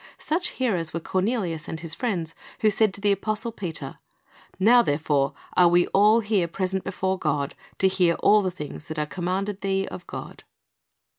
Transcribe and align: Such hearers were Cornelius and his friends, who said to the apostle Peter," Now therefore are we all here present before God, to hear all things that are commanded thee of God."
Such 0.17 0.49
hearers 0.57 0.95
were 0.95 0.99
Cornelius 0.99 1.67
and 1.67 1.79
his 1.79 1.93
friends, 1.93 2.33
who 2.61 2.71
said 2.71 2.91
to 2.95 3.01
the 3.01 3.11
apostle 3.11 3.51
Peter," 3.51 3.99
Now 4.59 4.81
therefore 4.81 5.33
are 5.55 5.67
we 5.67 5.85
all 5.89 6.21
here 6.21 6.47
present 6.47 6.83
before 6.83 7.19
God, 7.19 7.53
to 7.77 7.87
hear 7.87 8.15
all 8.15 8.49
things 8.49 8.87
that 8.87 8.97
are 8.97 9.05
commanded 9.05 9.61
thee 9.61 9.87
of 9.89 10.07
God." 10.07 10.43